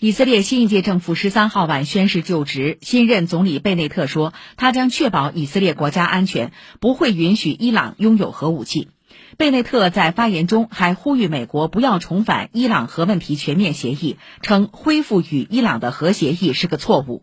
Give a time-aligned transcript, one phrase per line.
[0.00, 8.88] 以色列新一届政府十三号晚宣誓就职新任总理贝内特说他将确保以色列国家安全不会允许伊朗拥有核武器。
[9.36, 17.22] 贝内特在发言中还呼吁美国不要重返伊朗核问题全面协议称恢复与伊朗的核协议是个错误。